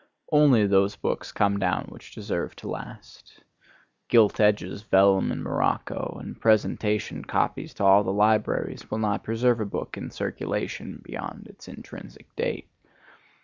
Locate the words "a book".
9.59-9.97